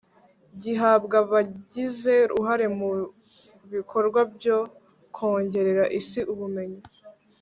[0.61, 2.89] gihabwa abagize uruhare mu
[3.73, 4.57] bikorwa byo
[5.15, 6.81] kongerera isi ubumenyi